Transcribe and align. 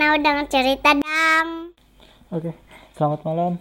Now 0.00 0.16
dengan 0.16 0.48
cerita 0.48 0.96
dam. 0.96 1.76
Oke, 2.32 2.56
selamat 2.96 3.20
malam. 3.20 3.60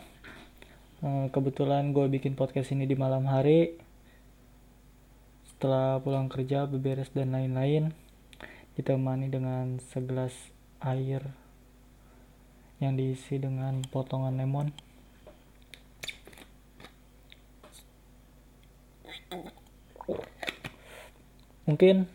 Eh, 1.04 1.28
Kebetulan 1.36 1.92
gue 1.92 2.08
bikin 2.08 2.40
podcast 2.40 2.72
ini 2.72 2.88
di 2.88 2.96
malam 2.96 3.28
hari. 3.28 3.76
Setelah 5.52 6.00
pulang 6.00 6.32
kerja, 6.32 6.64
beberes 6.64 7.12
dan 7.12 7.36
lain-lain, 7.36 7.92
ditemani 8.80 9.28
dengan 9.28 9.84
segelas 9.92 10.32
air 10.80 11.28
yang 12.80 12.96
diisi 12.96 13.36
dengan 13.36 13.84
potongan 13.92 14.40
lemon. 14.40 14.72
Mungkin 21.68 22.08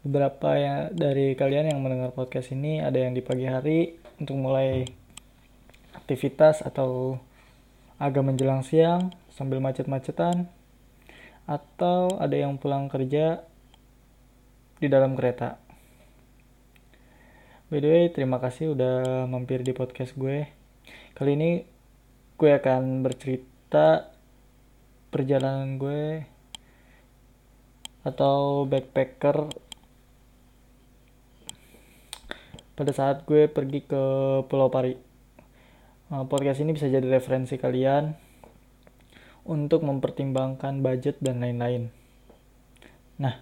beberapa 0.00 0.56
ya 0.56 0.88
dari 0.88 1.36
kalian 1.36 1.76
yang 1.76 1.80
mendengar 1.84 2.16
podcast 2.16 2.56
ini 2.56 2.80
ada 2.80 2.96
yang 2.96 3.12
di 3.12 3.20
pagi 3.20 3.44
hari 3.44 4.00
untuk 4.16 4.40
mulai 4.40 4.88
aktivitas 5.92 6.64
atau 6.64 7.20
agak 8.00 8.24
menjelang 8.24 8.64
siang 8.64 9.12
sambil 9.28 9.60
macet-macetan 9.60 10.48
atau 11.44 12.16
ada 12.16 12.32
yang 12.32 12.56
pulang 12.56 12.88
kerja 12.88 13.44
di 14.80 14.88
dalam 14.88 15.12
kereta. 15.12 15.60
By 17.68 17.84
the 17.84 17.88
way, 17.92 18.04
terima 18.08 18.40
kasih 18.40 18.72
udah 18.72 19.28
mampir 19.28 19.60
di 19.60 19.76
podcast 19.76 20.16
gue. 20.16 20.48
Kali 21.12 21.36
ini 21.36 21.62
gue 22.40 22.50
akan 22.56 23.04
bercerita 23.04 24.10
perjalanan 25.12 25.76
gue 25.76 26.24
atau 28.00 28.64
backpacker 28.64 29.69
pada 32.80 32.96
saat 32.96 33.28
gue 33.28 33.44
pergi 33.44 33.84
ke 33.84 34.02
Pulau 34.48 34.72
Pari. 34.72 34.96
Uh, 36.08 36.24
Podcast 36.24 36.64
ini 36.64 36.72
bisa 36.72 36.88
jadi 36.88 37.04
referensi 37.12 37.60
kalian 37.60 38.16
untuk 39.44 39.84
mempertimbangkan 39.84 40.80
budget 40.80 41.20
dan 41.20 41.44
lain-lain. 41.44 41.92
Nah, 43.20 43.36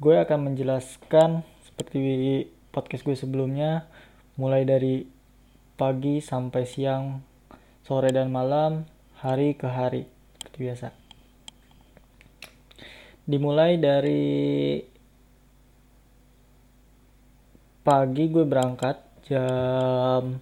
gue 0.00 0.16
akan 0.16 0.48
menjelaskan 0.48 1.44
seperti 1.68 2.00
podcast 2.72 3.04
gue 3.04 3.12
sebelumnya, 3.12 3.84
mulai 4.40 4.64
dari 4.64 5.04
pagi 5.76 6.24
sampai 6.24 6.64
siang, 6.64 7.20
sore 7.84 8.08
dan 8.08 8.32
malam, 8.32 8.88
hari 9.20 9.52
ke 9.52 9.68
hari, 9.68 10.08
seperti 10.40 10.58
biasa. 10.64 10.88
Dimulai 13.28 13.76
dari 13.76 14.24
pagi 17.88 18.28
gue 18.28 18.44
berangkat 18.44 19.00
jam 19.24 20.36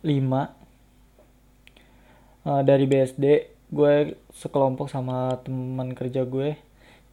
5 0.00 0.62
Eh, 2.42 2.62
dari 2.66 2.90
BSD 2.90 3.26
gue 3.70 4.18
sekelompok 4.34 4.90
sama 4.90 5.38
teman 5.46 5.94
kerja 5.94 6.26
gue 6.26 6.58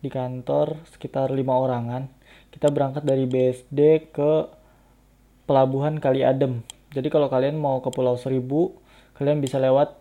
di 0.02 0.10
kantor 0.10 0.74
sekitar 0.90 1.30
lima 1.30 1.54
orangan. 1.54 2.10
Kita 2.50 2.74
berangkat 2.74 3.06
dari 3.06 3.30
BSD 3.30 4.10
ke 4.10 4.32
pelabuhan 5.46 6.02
Kali 6.02 6.26
Adem 6.26 6.66
jadi 6.94 7.10
kalau 7.10 7.30
kalian 7.30 7.58
mau 7.58 7.82
ke 7.82 7.90
Pulau 7.94 8.18
Seribu 8.18 8.78
kalian 9.18 9.42
bisa 9.42 9.58
lewat 9.58 9.98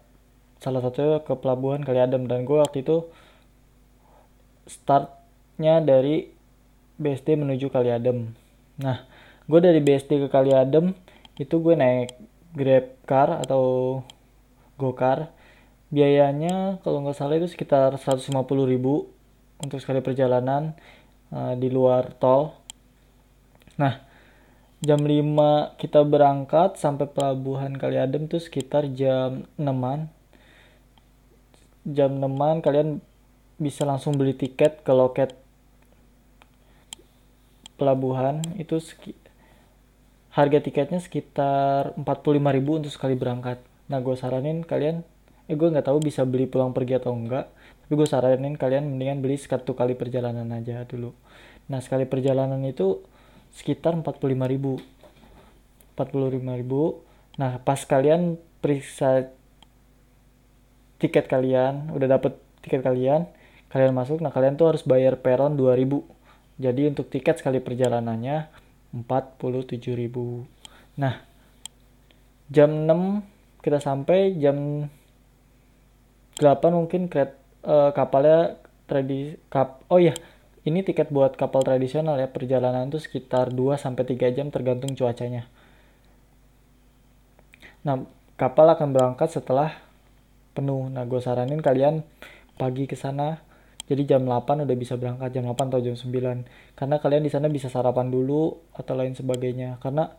salah 0.60 0.80
satunya 0.80 1.20
ke 1.24 1.32
pelabuhan 1.36 1.84
Kali 1.84 2.00
Adem 2.00 2.28
dan 2.28 2.44
gue 2.44 2.60
waktu 2.60 2.84
itu 2.84 3.08
startnya 4.68 5.80
dari 5.80 6.28
BSD 7.00 7.36
menuju 7.40 7.72
Kali 7.72 7.92
Adem 7.92 8.32
nah 8.78 9.04
gue 9.50 9.60
dari 9.60 9.82
BSD 9.82 10.26
ke 10.26 10.28
Kali 10.30 10.54
Adem 10.54 10.94
itu 11.38 11.54
gue 11.58 11.74
naik 11.74 12.14
Grab 12.54 12.86
car 13.04 13.42
atau 13.44 14.00
Gokar 14.78 15.34
biayanya 15.88 16.78
kalau 16.84 17.02
nggak 17.02 17.16
salah 17.16 17.40
itu 17.40 17.48
sekitar 17.48 17.96
150.000 17.96 18.38
untuk 19.58 19.78
sekali 19.82 20.00
perjalanan 20.04 20.76
uh, 21.32 21.56
di 21.56 21.68
luar 21.72 22.14
tol. 22.16 22.54
Nah 23.80 24.04
jam 24.78 25.02
5 25.02 25.80
kita 25.80 26.06
berangkat 26.06 26.78
sampai 26.78 27.10
pelabuhan 27.10 27.74
Kali 27.74 27.98
Adem 27.98 28.30
itu 28.30 28.38
sekitar 28.38 28.86
jam 28.94 29.48
6an 29.58 30.06
jam 31.82 32.10
6an 32.14 32.62
kalian 32.62 32.88
bisa 33.58 33.82
langsung 33.82 34.14
beli 34.14 34.38
tiket 34.38 34.86
ke 34.86 34.92
loket 34.94 35.34
pelabuhan 37.78 38.42
itu 38.58 38.82
harga 40.34 40.58
tiketnya 40.60 41.00
sekitar 41.00 41.94
45.000 41.96 42.42
untuk 42.66 42.92
sekali 42.92 43.14
berangkat 43.14 43.62
Nah 43.88 43.98
gue 44.04 44.14
saranin 44.14 44.60
kalian, 44.62 45.00
eh 45.48 45.56
gue 45.56 45.68
nggak 45.68 45.88
tahu 45.88 45.98
bisa 46.04 46.28
beli 46.28 46.44
pulang 46.44 46.76
pergi 46.76 47.00
atau 47.00 47.16
enggak, 47.16 47.48
tapi 47.84 47.92
gue 47.96 48.08
saranin 48.08 48.54
kalian 48.54 48.84
mendingan 48.84 49.24
beli 49.24 49.40
satu 49.40 49.72
kali 49.72 49.96
perjalanan 49.96 50.44
aja 50.52 50.84
dulu. 50.84 51.16
Nah 51.72 51.80
sekali 51.80 52.04
perjalanan 52.04 52.60
itu 52.68 53.00
sekitar 53.56 53.96
45 53.96 54.28
ribu. 54.44 54.76
45 55.96 56.60
ribu. 56.60 57.00
Nah 57.40 57.56
pas 57.64 57.80
kalian 57.80 58.36
periksa 58.60 59.32
tiket 61.00 61.32
kalian, 61.32 61.96
udah 61.96 62.08
dapet 62.20 62.36
tiket 62.60 62.84
kalian, 62.84 63.24
kalian 63.72 63.96
masuk, 63.96 64.20
nah 64.20 64.34
kalian 64.34 64.60
tuh 64.60 64.68
harus 64.68 64.84
bayar 64.84 65.16
peron 65.16 65.56
2000. 65.56 66.04
Jadi 66.58 66.90
untuk 66.90 67.06
tiket 67.06 67.38
sekali 67.38 67.62
perjalanannya 67.62 68.50
47.000. 68.90 70.98
Nah, 70.98 71.14
jam 72.50 72.70
6 72.84 73.62
kita 73.62 73.78
sampai 73.78 74.34
jam 74.38 74.90
8 76.38 76.74
mungkin 76.74 77.06
kret, 77.06 77.38
uh, 77.66 77.94
kapalnya 77.94 78.58
tradisi 78.88 79.36
kap 79.52 79.84
oh 79.92 80.00
ya 80.00 80.16
ini 80.64 80.80
tiket 80.80 81.12
buat 81.12 81.36
kapal 81.36 81.60
tradisional 81.60 82.16
ya 82.16 82.30
perjalanan 82.30 82.88
itu 82.88 82.98
sekitar 82.98 83.52
2 83.52 83.76
sampai 83.76 84.04
3 84.04 84.36
jam 84.36 84.48
tergantung 84.48 84.96
cuacanya. 84.96 85.48
Nah, 87.86 88.04
kapal 88.36 88.68
akan 88.74 88.92
berangkat 88.92 89.32
setelah 89.32 89.78
penuh. 90.52 90.90
Nah, 90.90 91.06
gue 91.06 91.20
saranin 91.22 91.62
kalian 91.62 92.02
pagi 92.58 92.90
ke 92.90 92.98
sana. 92.98 93.40
Jadi 93.88 94.04
jam 94.04 94.22
8 94.28 94.68
udah 94.68 94.76
bisa 94.76 95.00
berangkat 95.00 95.32
jam 95.32 95.48
8 95.48 95.72
atau 95.72 95.80
jam 95.80 95.96
9. 95.96 96.76
Karena 96.76 96.96
kalian 97.00 97.24
di 97.24 97.32
sana 97.32 97.48
bisa 97.48 97.72
sarapan 97.72 98.12
dulu 98.12 98.60
atau 98.76 98.92
lain 98.92 99.16
sebagainya. 99.16 99.80
Karena 99.80 100.12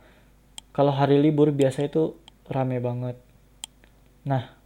kalau 0.73 0.89
hari 0.89 1.21
libur 1.21 1.53
biasa 1.53 1.85
itu 1.85 2.17
rame 2.49 2.81
banget. 2.81 3.21
Nah, 4.25 4.57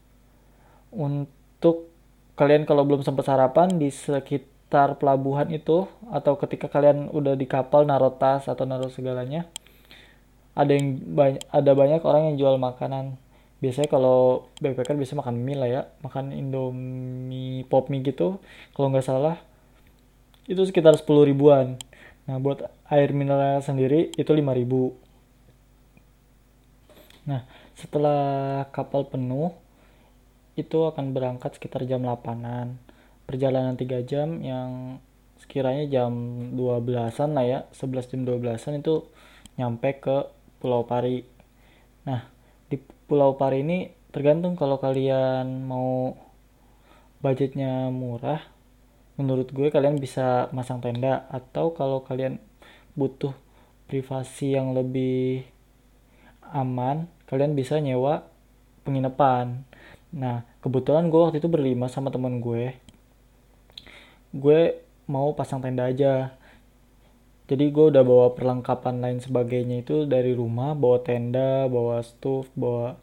untuk 0.96 1.92
kalian 2.40 2.63
kalau 2.63 2.88
belum 2.88 3.03
sempat 3.03 3.28
sarapan 3.28 3.75
di 3.75 3.92
sekitar 3.92 4.97
pelabuhan 4.97 5.52
itu 5.52 5.86
atau 6.09 6.40
ketika 6.40 6.72
kalian 6.72 7.12
udah 7.12 7.36
di 7.36 7.46
kapal 7.46 7.84
naruh 7.84 8.16
tas 8.16 8.47
atau 8.47 8.63
naruh 8.63 8.90
segalanya, 8.90 9.52
ada 10.56 10.72
yang 10.74 11.02
banyak 11.02 11.44
ada 11.50 11.72
banyak 11.75 12.02
orang 12.06 12.34
yang 12.34 12.38
jual 12.40 12.56
makanan. 12.62 13.19
Biasanya 13.63 13.88
kalau 13.88 14.51
backpacker 14.59 15.00
bisa 15.00 15.16
makan 15.16 15.40
mie 15.40 15.56
lah 15.56 15.69
ya, 15.72 15.81
makan 16.03 16.35
Indomie 16.35 17.63
pop 17.72 17.88
mie 17.88 18.03
gitu. 18.03 18.44
Kalau 18.75 18.91
nggak 18.91 19.07
salah 19.07 19.40
itu 20.51 20.59
sekitar 20.68 21.00
10 21.00 21.07
ribuan. 21.24 21.79
Nah, 22.28 22.44
buat 22.44 22.68
air 22.91 23.16
mineral 23.16 23.63
sendiri 23.63 24.12
itu 24.19 24.31
5 24.35 24.51
ribu. 24.51 24.91
Nah, 27.24 27.47
setelah 27.79 28.68
kapal 28.75 29.07
penuh 29.07 29.56
itu 30.59 30.85
akan 30.85 31.16
berangkat 31.16 31.57
sekitar 31.57 31.88
jam 31.90 32.06
8-an 32.06 32.78
perjalanan 33.25 33.74
3 33.74 34.03
jam 34.06 34.44
yang 34.44 35.01
sekiranya 35.41 35.90
jam 35.90 36.12
12-an 36.53 37.30
lah 37.33 37.45
ya 37.45 37.60
11 37.74 38.12
jam 38.13 38.21
12-an 38.24 38.80
itu 38.80 39.10
nyampe 39.57 39.98
ke 39.98 40.30
Pulau 40.62 40.86
Pari 40.86 41.25
nah 42.06 42.32
Pulau 43.13 43.38
Pari 43.38 43.62
ini 43.62 43.94
tergantung 44.10 44.57
kalau 44.57 44.81
kalian 44.81 45.69
mau 45.69 46.18
budgetnya 47.21 47.94
murah 47.94 48.42
menurut 49.21 49.54
gue 49.54 49.69
kalian 49.69 50.01
bisa 50.01 50.50
masang 50.50 50.81
tenda. 50.81 51.30
Atau 51.30 51.77
kalau 51.77 52.01
kalian 52.01 52.42
butuh 52.98 53.38
privasi 53.86 54.57
yang 54.57 54.74
lebih 54.74 55.45
aman 56.42 57.06
kalian 57.30 57.54
bisa 57.54 57.77
nyewa 57.77 58.25
penginapan. 58.81 59.62
Nah 60.10 60.42
kebetulan 60.65 61.13
gue 61.13 61.21
waktu 61.21 61.38
itu 61.38 61.54
berlima 61.54 61.94
sama 61.94 62.10
teman 62.10 62.42
gue. 62.42 62.74
Gue 64.33 64.81
mau 65.06 65.38
pasang 65.38 65.62
tenda 65.62 65.86
aja 65.86 66.33
jadi 67.44 67.75
gue 67.75 67.86
udah 67.92 68.04
bawa 68.07 68.28
perlengkapan 68.40 69.04
lain 69.04 69.19
sebagainya 69.19 69.84
itu 69.84 70.07
dari 70.07 70.31
rumah 70.31 70.72
bawa 70.80 71.04
tenda 71.04 71.68
bawa 71.68 72.00
stove 72.00 72.48
bawa 72.56 72.95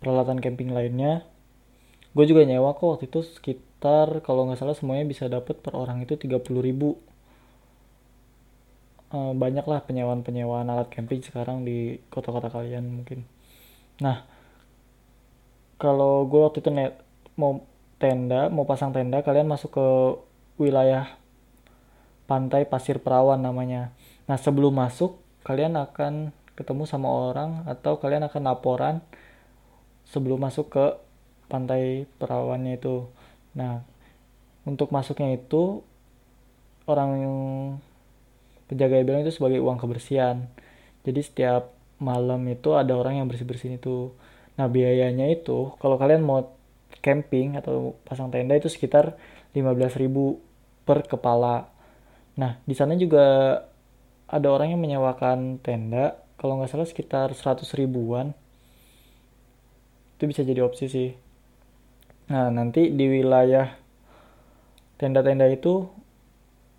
peralatan 0.00 0.40
camping 0.40 0.72
lainnya. 0.72 1.28
Gue 2.16 2.24
juga 2.24 2.48
nyewa 2.48 2.72
kok 2.72 2.96
waktu 2.96 3.04
itu 3.12 3.20
sekitar 3.20 4.24
kalau 4.24 4.48
nggak 4.48 4.64
salah 4.64 4.72
semuanya 4.72 5.04
bisa 5.04 5.28
dapet 5.28 5.60
per 5.60 5.76
orang 5.76 6.00
itu 6.00 6.16
30 6.16 6.40
ribu. 6.64 6.96
Uh, 9.12 9.36
banyak 9.36 9.62
lah 9.68 9.84
penyewaan 9.84 10.24
penyewaan 10.24 10.66
alat 10.72 10.88
camping 10.90 11.20
sekarang 11.20 11.62
di 11.68 12.00
kota-kota 12.08 12.48
kalian 12.48 12.88
mungkin. 12.88 13.28
Nah 14.00 14.24
kalau 15.76 16.24
gue 16.24 16.40
waktu 16.40 16.64
itu 16.64 16.72
mau 17.36 17.60
tenda 18.00 18.48
mau 18.48 18.64
pasang 18.64 18.96
tenda 18.96 19.20
kalian 19.20 19.44
masuk 19.44 19.76
ke 19.76 19.86
wilayah 20.56 21.12
pantai 22.26 22.66
Pasir 22.66 22.98
Perawan 22.98 23.38
namanya. 23.40 23.94
Nah 24.26 24.36
sebelum 24.36 24.74
masuk 24.74 25.18
kalian 25.46 25.78
akan 25.78 26.34
ketemu 26.58 26.82
sama 26.84 27.08
orang 27.08 27.62
atau 27.70 28.02
kalian 28.02 28.26
akan 28.26 28.42
laporan 28.50 28.94
sebelum 30.06 30.42
masuk 30.42 30.74
ke 30.74 30.86
pantai 31.46 32.10
perawannya 32.18 32.78
itu. 32.78 33.06
Nah 33.54 33.86
untuk 34.66 34.90
masuknya 34.90 35.38
itu 35.38 35.86
orang 36.90 37.10
yang 37.22 37.36
penjaga 38.66 39.02
bilang 39.06 39.22
itu 39.22 39.34
sebagai 39.34 39.62
uang 39.62 39.78
kebersihan. 39.78 40.50
Jadi 41.06 41.20
setiap 41.22 41.70
malam 42.02 42.42
itu 42.50 42.74
ada 42.74 42.92
orang 42.98 43.22
yang 43.22 43.26
bersih 43.30 43.46
bersihin 43.46 43.78
itu. 43.78 44.10
Nah 44.58 44.66
biayanya 44.66 45.30
itu 45.30 45.70
kalau 45.78 45.94
kalian 45.94 46.26
mau 46.26 46.50
camping 46.98 47.54
atau 47.54 47.94
pasang 48.02 48.34
tenda 48.34 48.58
itu 48.58 48.66
sekitar 48.66 49.14
15.000 49.54 50.10
per 50.82 51.06
kepala 51.06 51.70
Nah, 52.36 52.60
di 52.68 52.74
sana 52.76 52.96
juga 53.00 53.58
ada 54.28 54.48
orang 54.52 54.76
yang 54.76 54.82
menyewakan 54.82 55.60
tenda, 55.64 56.20
kalau 56.36 56.60
nggak 56.60 56.70
salah 56.70 56.88
sekitar 56.88 57.32
100 57.32 57.64
ribuan. 57.76 58.36
Itu 60.16 60.28
bisa 60.28 60.44
jadi 60.44 60.60
opsi 60.64 60.86
sih. 60.88 61.10
Nah, 62.28 62.52
nanti 62.52 62.92
di 62.92 63.06
wilayah 63.08 63.72
tenda-tenda 65.00 65.48
itu 65.48 65.88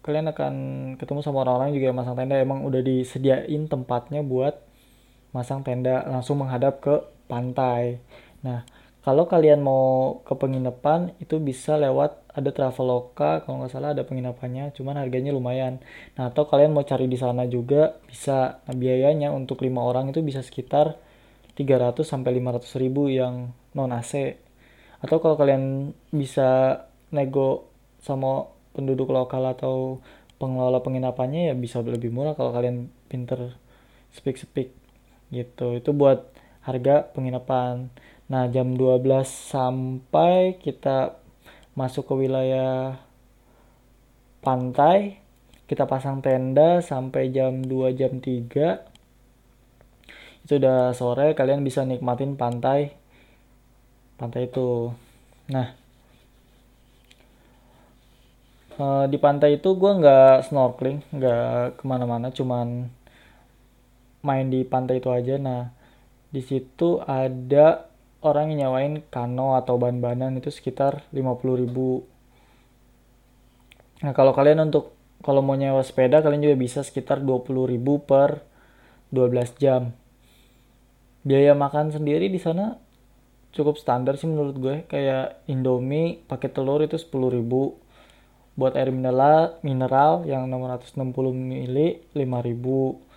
kalian 0.06 0.32
akan 0.32 0.54
ketemu 0.96 1.20
sama 1.20 1.44
orang-orang 1.44 1.76
juga 1.76 1.92
yang 1.92 2.00
masang 2.00 2.16
tenda 2.16 2.40
emang 2.40 2.64
udah 2.64 2.80
disediain 2.80 3.68
tempatnya 3.68 4.24
buat 4.24 4.56
masang 5.36 5.62
tenda 5.68 6.08
langsung 6.08 6.40
menghadap 6.40 6.80
ke 6.80 6.96
pantai. 7.28 8.00
Nah, 8.42 8.64
kalau 9.08 9.24
kalian 9.24 9.64
mau 9.64 10.20
ke 10.28 10.36
penginapan 10.36 11.16
itu 11.24 11.40
bisa 11.40 11.80
lewat 11.80 12.28
ada 12.36 12.52
Traveloka 12.52 13.40
kalau 13.48 13.64
nggak 13.64 13.72
salah 13.72 13.96
ada 13.96 14.04
penginapannya 14.04 14.76
cuman 14.76 15.00
harganya 15.00 15.32
lumayan. 15.32 15.80
Nah 16.20 16.28
atau 16.28 16.44
kalian 16.44 16.76
mau 16.76 16.84
cari 16.84 17.08
di 17.08 17.16
sana 17.16 17.48
juga 17.48 18.04
bisa. 18.04 18.60
Nah, 18.68 18.76
biayanya 18.76 19.32
untuk 19.32 19.64
lima 19.64 19.88
orang 19.88 20.12
itu 20.12 20.20
bisa 20.20 20.44
sekitar 20.44 21.00
300 21.56 22.04
sampai 22.04 22.36
500 22.36 22.68
ribu 22.84 23.08
yang 23.08 23.56
non 23.72 23.96
AC 23.96 24.36
atau 25.00 25.24
kalau 25.24 25.40
kalian 25.40 25.96
bisa 26.12 26.84
nego 27.16 27.72
sama 28.04 28.52
penduduk 28.76 29.08
lokal 29.08 29.48
atau 29.56 30.04
pengelola 30.36 30.84
penginapannya 30.84 31.48
ya 31.48 31.56
bisa 31.56 31.80
lebih 31.80 32.12
murah 32.12 32.36
kalau 32.36 32.52
kalian 32.52 32.92
pinter 33.08 33.56
speak 34.12 34.36
speak 34.36 34.76
gitu. 35.32 35.80
Itu 35.80 35.96
buat 35.96 36.28
harga 36.68 37.08
penginapan 37.16 37.88
Nah, 38.28 38.52
jam 38.52 38.76
12 38.76 39.24
sampai 39.24 40.60
kita 40.60 41.16
masuk 41.80 42.12
ke 42.12 42.28
wilayah 42.28 43.00
pantai. 44.44 45.24
Kita 45.68 45.88
pasang 45.88 46.20
tenda 46.20 46.84
sampai 46.84 47.32
jam 47.32 47.64
2 47.64 47.96
jam 47.96 48.20
3. 48.20 48.84
Itu 50.44 50.60
udah 50.60 50.92
sore, 50.92 51.36
kalian 51.40 51.64
bisa 51.64 51.88
nikmatin 51.88 52.36
pantai. 52.36 52.96
Pantai 54.20 54.52
itu. 54.52 54.92
Nah, 55.48 55.72
uh, 58.76 59.06
di 59.08 59.18
pantai 59.20 59.60
itu 59.60 59.76
gue 59.76 59.92
nggak 60.04 60.52
snorkeling, 60.52 61.00
nggak 61.16 61.80
ke 61.80 61.84
mana-mana, 61.88 62.28
cuman 62.32 62.92
main 64.20 64.48
di 64.52 64.68
pantai 64.68 65.00
itu 65.00 65.08
aja. 65.12 65.40
Nah, 65.40 65.72
di 66.32 66.44
situ 66.44 67.00
ada 67.04 67.88
orang 68.30 68.52
yang 68.54 68.68
nyawain 68.68 69.04
kano 69.08 69.56
atau 69.56 69.80
ban-banan 69.80 70.36
itu 70.38 70.52
sekitar 70.52 71.08
50 71.16 71.64
ribu. 71.64 72.04
Nah 74.04 74.14
kalau 74.14 74.36
kalian 74.36 74.70
untuk 74.70 74.94
kalau 75.26 75.42
mau 75.42 75.58
nyewa 75.58 75.82
sepeda 75.82 76.22
kalian 76.22 76.46
juga 76.46 76.58
bisa 76.60 76.86
sekitar 76.86 77.24
20 77.24 77.74
ribu 77.74 78.04
per 78.04 78.46
12 79.10 79.58
jam. 79.58 79.96
Biaya 81.26 81.58
makan 81.58 81.92
sendiri 81.96 82.30
di 82.30 82.38
sana 82.38 82.78
cukup 83.56 83.82
standar 83.82 84.20
sih 84.20 84.30
menurut 84.30 84.56
gue. 84.60 84.76
Kayak 84.86 85.42
Indomie 85.50 86.22
pakai 86.30 86.54
telur 86.54 86.86
itu 86.86 87.00
10 87.00 87.34
ribu. 87.34 87.80
Buat 88.58 88.78
air 88.78 88.90
mineral 88.94 89.58
mineral 89.66 90.26
yang 90.26 90.50
660 90.50 90.94
ml 91.34 91.78
5000 92.14 93.08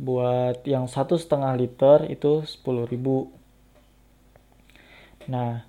buat 0.00 0.64
yang 0.64 0.88
satu 0.88 1.20
setengah 1.20 1.52
liter 1.60 2.08
itu 2.08 2.40
10.000 2.40 2.96
Nah, 5.28 5.68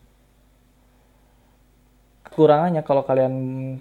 kekurangannya 2.24 2.86
kalau 2.88 3.04
kalian 3.04 3.34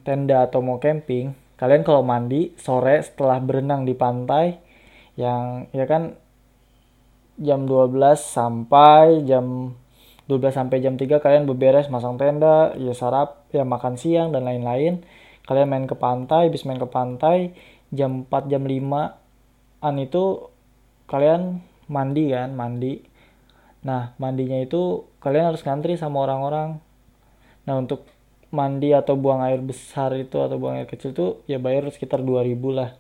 tenda 0.02 0.50
atau 0.50 0.58
mau 0.58 0.82
camping, 0.82 1.30
kalian 1.54 1.86
kalau 1.86 2.02
mandi 2.02 2.50
sore 2.58 2.98
setelah 3.04 3.38
berenang 3.38 3.86
di 3.86 3.94
pantai 3.94 4.58
yang 5.14 5.70
ya 5.70 5.86
kan 5.86 6.18
jam 7.38 7.68
12 7.68 8.18
sampai 8.18 9.22
jam 9.28 9.76
12 10.26 10.54
sampai 10.54 10.78
jam 10.78 10.94
3 10.94 11.18
kalian 11.18 11.46
beberes 11.46 11.90
masang 11.90 12.14
tenda, 12.14 12.74
ya 12.78 12.94
sarap, 12.94 13.46
ya 13.50 13.66
makan 13.66 13.98
siang 13.98 14.30
dan 14.30 14.46
lain-lain. 14.46 15.02
Kalian 15.42 15.66
main 15.66 15.86
ke 15.90 15.98
pantai, 15.98 16.46
habis 16.46 16.62
main 16.62 16.78
ke 16.78 16.86
pantai 16.86 17.50
jam 17.90 18.26
4 18.30 18.46
jam 18.46 18.62
5 18.62 19.82
an 19.82 19.94
itu 19.98 20.46
kalian 21.10 21.58
mandi 21.90 22.30
kan, 22.30 22.54
mandi 22.54 23.02
Nah, 23.80 24.12
mandinya 24.20 24.60
itu 24.60 25.08
kalian 25.24 25.52
harus 25.52 25.64
ngantri 25.64 25.96
sama 25.96 26.24
orang-orang. 26.24 26.80
Nah, 27.64 27.74
untuk 27.80 28.04
mandi 28.50 28.90
atau 28.90 29.14
buang 29.14 29.40
air 29.46 29.62
besar 29.62 30.10
itu 30.18 30.36
atau 30.42 30.58
buang 30.58 30.76
air 30.82 30.88
kecil 30.90 31.14
itu 31.14 31.26
ya 31.46 31.62
bayar 31.62 31.86
sekitar 31.88 32.20
2000 32.20 32.74
lah. 32.74 32.90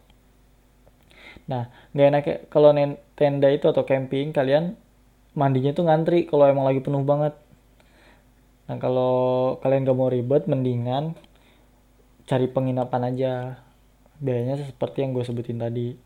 Nah, 1.50 1.66
nggak 1.90 2.06
enak 2.06 2.24
kalau 2.46 2.70
tenda 3.18 3.48
itu 3.50 3.66
atau 3.66 3.82
camping 3.82 4.30
kalian 4.30 4.78
mandinya 5.34 5.74
tuh 5.74 5.90
ngantri 5.90 6.30
kalau 6.30 6.46
emang 6.46 6.66
lagi 6.66 6.78
penuh 6.78 7.02
banget. 7.02 7.34
Nah, 8.70 8.78
kalau 8.78 9.58
kalian 9.66 9.82
gak 9.82 9.98
mau 9.98 10.06
ribet, 10.06 10.46
mendingan 10.46 11.18
cari 12.30 12.46
penginapan 12.46 13.10
aja. 13.10 13.58
Biayanya 14.22 14.62
seperti 14.62 15.02
yang 15.02 15.10
gue 15.10 15.26
sebutin 15.26 15.58
tadi. 15.58 15.98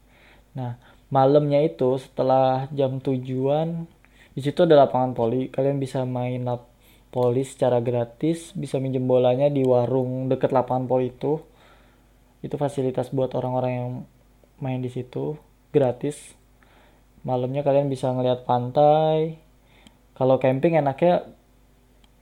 Nah, 0.57 0.81
malamnya 1.13 1.61
itu 1.61 2.01
setelah 2.01 2.65
jam 2.73 3.05
tujuan 3.05 3.85
di 4.35 4.41
situ 4.43 4.67
ada 4.67 4.75
lapangan 4.87 5.15
poli. 5.15 5.47
Kalian 5.49 5.79
bisa 5.79 6.03
main 6.03 6.43
lap 6.43 6.75
poli 7.15 7.47
secara 7.47 7.79
gratis 7.79 8.51
bisa 8.59 8.83
minjem 8.83 9.07
bolanya 9.07 9.47
di 9.47 9.63
warung 9.63 10.27
deket 10.27 10.51
lapangan 10.51 10.91
poli 10.91 11.15
itu. 11.15 11.39
Itu 12.43 12.59
fasilitas 12.59 13.15
buat 13.15 13.31
orang-orang 13.39 13.73
yang 13.73 13.91
main 14.59 14.83
di 14.83 14.91
situ 14.91 15.39
gratis. 15.71 16.35
Malamnya 17.23 17.63
kalian 17.63 17.87
bisa 17.87 18.11
ngeliat 18.11 18.43
pantai. 18.43 19.39
Kalau 20.19 20.43
camping 20.43 20.75
enaknya 20.75 21.31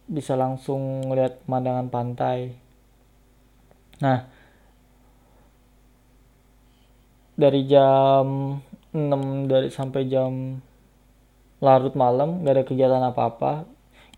bisa 0.04 0.36
langsung 0.36 1.08
ngeliat 1.08 1.48
pemandangan 1.48 1.88
pantai. 1.88 2.52
Nah 4.04 4.28
dari 7.32 7.64
jam 7.64 8.60
6 8.92 9.48
dari 9.48 9.72
sampai 9.72 10.04
jam 10.04 10.60
larut 11.62 11.94
malam 11.94 12.42
gak 12.42 12.54
ada 12.58 12.64
kegiatan 12.66 13.02
apa-apa. 13.06 13.64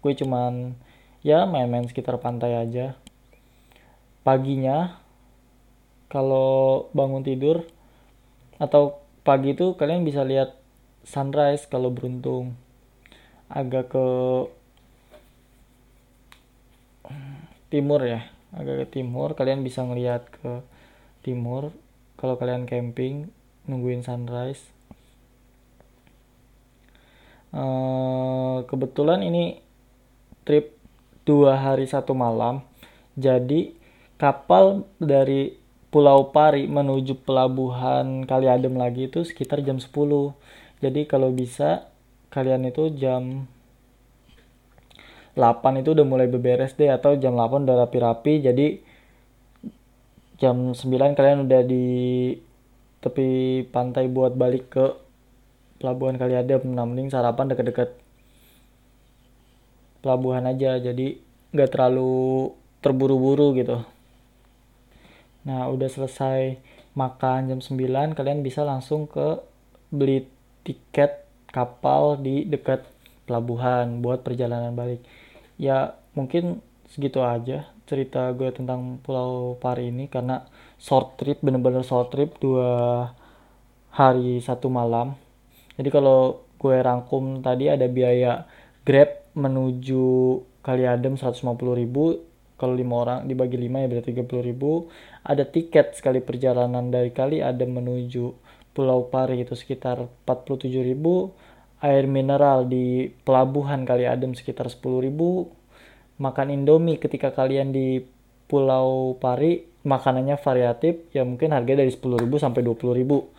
Gue 0.00 0.16
cuman 0.16 0.72
ya 1.20 1.44
main-main 1.44 1.84
sekitar 1.84 2.16
pantai 2.16 2.56
aja. 2.56 2.96
Paginya 4.24 4.96
kalau 6.08 6.88
bangun 6.96 7.20
tidur 7.20 7.68
atau 8.56 9.04
pagi 9.28 9.52
itu 9.52 9.76
kalian 9.76 10.08
bisa 10.08 10.24
lihat 10.24 10.56
sunrise 11.04 11.68
kalau 11.68 11.92
beruntung. 11.92 12.56
Agak 13.52 13.92
ke 13.92 14.08
timur 17.68 18.00
ya 18.00 18.24
agak 18.56 18.88
ke 18.88 19.00
timur. 19.00 19.36
Kalian 19.36 19.60
bisa 19.60 19.84
ngelihat 19.84 20.32
ke 20.32 20.64
timur. 21.20 21.76
Kalau 22.16 22.40
kalian 22.40 22.64
camping 22.64 23.28
nungguin 23.68 24.00
sunrise 24.00 24.73
Eh, 27.54 28.58
kebetulan 28.66 29.22
ini 29.22 29.62
trip 30.42 30.74
dua 31.22 31.54
hari 31.54 31.86
satu 31.86 32.10
malam. 32.10 32.66
Jadi 33.14 33.78
kapal 34.18 34.82
dari 34.98 35.54
Pulau 35.94 36.34
Pari 36.34 36.66
menuju 36.66 37.22
pelabuhan 37.22 38.26
Kali 38.26 38.50
Adem 38.50 38.74
lagi 38.74 39.06
itu 39.06 39.22
sekitar 39.22 39.62
jam 39.62 39.78
10 39.78 40.34
jadi 40.82 41.06
kalau 41.08 41.30
bisa 41.30 41.88
kalian 42.34 42.66
itu 42.66 42.90
jam 42.98 43.46
8 45.32 45.80
itu 45.82 45.96
udah 45.96 46.06
mulai 46.06 46.28
beberes 46.28 46.76
deh 46.76 46.90
atau 46.92 47.16
jam 47.18 47.34
8 47.34 47.64
udah 47.66 47.76
rapi-rapi. 47.86 48.44
Jadi 48.44 48.66
jam 50.38 50.76
9 50.76 51.16
kalian 51.16 51.48
udah 51.48 51.62
di 51.64 51.86
tepi 53.02 53.64
pantai 53.68 54.12
buat 54.12 54.36
balik 54.36 54.64
ke 54.70 54.86
pelabuhan 55.78 56.16
kali 56.16 56.34
Adem 56.38 56.74
nah 56.74 56.86
mending 56.86 57.10
sarapan 57.10 57.50
deket-deket. 57.50 57.96
Pelabuhan 60.04 60.44
aja 60.44 60.76
jadi 60.78 61.16
nggak 61.54 61.70
terlalu 61.70 62.52
terburu-buru 62.84 63.56
gitu. 63.56 63.80
Nah 65.48 65.68
udah 65.72 65.88
selesai 65.88 66.60
makan 66.94 67.50
jam 67.50 67.60
9 67.60 68.14
kalian 68.14 68.40
bisa 68.44 68.62
langsung 68.62 69.08
ke 69.08 69.40
beli 69.90 70.28
tiket 70.64 71.24
kapal 71.48 72.18
di 72.18 72.44
dekat 72.44 72.84
pelabuhan 73.24 74.02
buat 74.04 74.20
perjalanan 74.26 74.76
balik. 74.76 75.00
Ya 75.56 75.96
mungkin 76.12 76.60
segitu 76.90 77.24
aja 77.24 77.68
cerita 77.84 78.32
gue 78.32 78.48
tentang 78.52 79.00
Pulau 79.04 79.60
Pari 79.60 79.92
ini 79.92 80.08
karena 80.08 80.48
short 80.80 81.20
trip 81.20 81.40
bener-bener 81.44 81.84
short 81.84 82.12
trip 82.12 82.36
dua 82.40 83.12
hari 83.92 84.40
satu 84.40 84.72
malam 84.72 85.14
jadi 85.74 85.88
kalau 85.90 86.46
gue 86.58 86.76
rangkum 86.80 87.44
tadi 87.44 87.68
ada 87.68 87.86
biaya 87.90 88.46
Grab 88.84 89.32
menuju 89.34 90.04
Kali 90.64 90.84
Adem 90.84 91.16
150 91.16 91.40
ribu 91.76 92.20
kalau 92.54 92.78
lima 92.78 93.02
orang 93.02 93.18
dibagi 93.26 93.58
lima 93.58 93.82
ya 93.82 93.90
berarti 93.90 94.14
30 94.14 94.48
ribu. 94.48 94.86
Ada 95.26 95.44
tiket 95.44 95.98
sekali 95.98 96.22
perjalanan 96.22 96.88
dari 96.88 97.10
Kali 97.10 97.42
Adem 97.42 97.76
menuju 97.82 98.24
Pulau 98.74 99.10
Pari 99.10 99.42
itu 99.42 99.58
sekitar 99.58 100.06
47 100.26 100.70
ribu. 100.80 101.34
Air 101.84 102.08
mineral 102.08 102.64
di 102.70 103.10
pelabuhan 103.26 103.82
Kali 103.84 104.06
Adem 104.06 104.32
sekitar 104.38 104.70
10 104.70 105.04
ribu. 105.04 105.50
Makan 106.22 106.54
indomie 106.54 107.02
ketika 107.02 107.34
kalian 107.34 107.74
di 107.74 108.00
Pulau 108.46 109.18
Pari 109.18 109.74
makanannya 109.84 110.40
variatif 110.40 111.12
ya 111.12 111.28
mungkin 111.28 111.52
harga 111.52 111.76
dari 111.76 111.92
10.000 111.92 112.24
sampai 112.40 112.64
20.000 112.64 113.33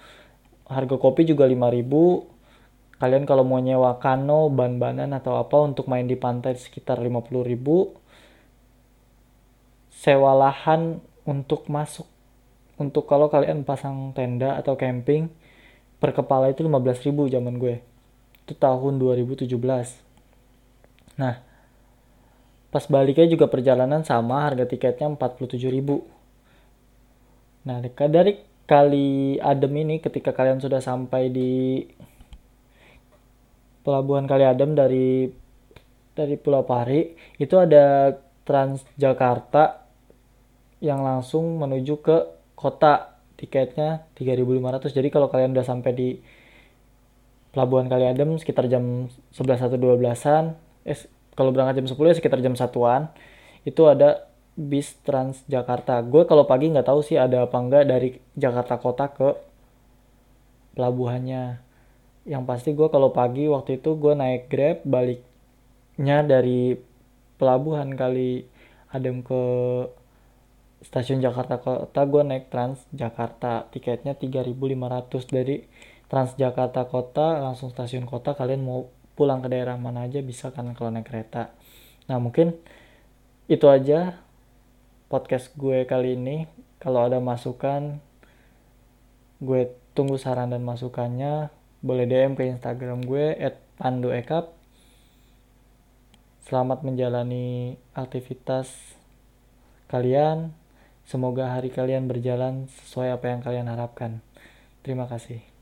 harga 0.66 0.96
kopi 0.98 1.26
juga 1.30 1.46
5.000 1.46 3.02
kalian 3.02 3.28
kalau 3.28 3.44
mau 3.44 3.60
nyewa 3.60 4.00
kano 4.00 4.48
ban-banan 4.50 5.12
atau 5.14 5.38
apa 5.38 5.58
untuk 5.62 5.86
main 5.92 6.08
di 6.08 6.16
pantai 6.16 6.56
sekitar 6.56 6.98
50.000 7.02 7.46
sewa 9.96 10.32
lahan 10.36 11.00
untuk 11.26 11.68
masuk. 11.72 12.08
Untuk 12.76 13.08
kalau 13.08 13.32
kalian 13.32 13.64
pasang 13.64 14.12
tenda 14.12 14.60
atau 14.60 14.76
camping 14.76 15.32
per 16.00 16.12
kepala 16.12 16.52
itu 16.52 16.64
15.000 16.68 17.16
zaman 17.32 17.56
gue. 17.56 17.80
Itu 18.44 18.54
tahun 18.56 19.00
2017 19.00 19.48
nah 21.16 21.40
Pas 22.76 22.92
baliknya 22.92 23.24
juga 23.32 23.48
perjalanan 23.48 24.04
sama, 24.04 24.44
harga 24.44 24.68
tiketnya 24.68 25.08
47.000. 25.08 26.04
Nah, 27.64 27.80
dari 28.12 28.36
kali 28.66 29.38
Adem 29.42 29.74
ini 29.78 30.02
ketika 30.02 30.34
kalian 30.34 30.58
sudah 30.58 30.82
sampai 30.82 31.30
di 31.30 31.86
pelabuhan 33.86 34.26
Kali 34.26 34.42
Adem 34.42 34.74
dari 34.74 35.30
dari 36.18 36.36
Pulau 36.42 36.66
Pari, 36.66 37.14
itu 37.38 37.56
ada 37.62 38.18
Transjakarta 38.46 39.86
yang 40.82 41.02
langsung 41.02 41.58
menuju 41.58 42.02
ke 42.02 42.18
kota. 42.54 43.18
Tiketnya 43.36 44.08
3.500. 44.16 44.96
Jadi 44.96 45.12
kalau 45.12 45.28
kalian 45.28 45.52
udah 45.52 45.68
sampai 45.68 45.92
di 45.92 46.10
pelabuhan 47.52 47.92
Kali 47.92 48.08
Adem 48.08 48.40
sekitar 48.40 48.72
jam 48.72 49.12
11 49.36 49.66
atau 49.66 49.76
12-an, 49.76 50.56
eh 50.88 51.00
kalau 51.36 51.52
berangkat 51.52 51.84
jam 51.84 51.88
10 51.92 52.00
ya 52.00 52.16
sekitar 52.16 52.40
jam 52.40 52.56
satuan 52.56 53.12
itu 53.68 53.84
ada 53.92 54.30
bis 54.56 54.96
Trans 55.04 55.44
Jakarta 55.52 56.00
gue 56.00 56.24
kalau 56.24 56.48
pagi 56.48 56.72
nggak 56.72 56.88
tahu 56.88 57.04
sih 57.04 57.20
ada 57.20 57.44
apa 57.44 57.58
enggak 57.60 57.84
dari 57.92 58.20
Jakarta 58.40 58.80
Kota 58.80 59.12
ke 59.12 59.36
pelabuhannya. 60.80 61.60
Yang 62.26 62.44
pasti 62.48 62.70
gue 62.74 62.88
kalau 62.90 63.12
pagi 63.14 63.46
waktu 63.52 63.78
itu 63.84 64.00
gue 64.00 64.14
naik 64.16 64.50
grab 64.50 64.78
baliknya 64.88 66.24
dari 66.26 66.80
pelabuhan 67.36 67.94
kali 67.94 68.48
adem 68.90 69.22
ke 69.22 69.44
stasiun 70.84 71.20
Jakarta 71.20 71.60
Kota 71.60 72.02
gue 72.08 72.24
naik 72.24 72.48
Trans 72.48 72.80
Jakarta 72.96 73.68
tiketnya 73.70 74.16
3.500 74.16 74.56
dari 75.32 75.68
Trans 76.08 76.38
Jakarta 76.40 76.88
Kota 76.88 77.44
langsung 77.44 77.74
stasiun 77.74 78.06
kota 78.08 78.38
kalian 78.38 78.64
mau 78.64 78.88
pulang 79.18 79.42
ke 79.42 79.48
daerah 79.52 79.76
mana 79.80 80.06
aja 80.06 80.24
bisa 80.24 80.52
kan 80.56 80.72
kalau 80.78 80.92
naik 80.92 81.08
kereta. 81.08 81.52
Nah 82.08 82.22
mungkin 82.22 82.54
itu 83.46 83.66
aja 83.70 84.25
podcast 85.06 85.54
gue 85.54 85.86
kali 85.86 86.18
ini 86.18 86.50
kalau 86.82 87.06
ada 87.06 87.22
masukan 87.22 88.02
gue 89.40 89.72
tunggu 89.96 90.20
saran 90.20 90.52
dan 90.52 90.62
masukannya. 90.66 91.50
Boleh 91.86 92.10
DM 92.10 92.34
ke 92.34 92.50
Instagram 92.50 93.06
gue 93.06 93.38
@panduekap 93.78 94.56
selamat 96.46 96.86
menjalani 96.86 97.78
aktivitas 97.94 98.70
kalian. 99.90 100.54
Semoga 101.06 101.54
hari 101.54 101.70
kalian 101.70 102.10
berjalan 102.10 102.66
sesuai 102.82 103.22
apa 103.22 103.26
yang 103.30 103.42
kalian 103.46 103.70
harapkan. 103.70 104.26
Terima 104.82 105.06
kasih 105.06 105.55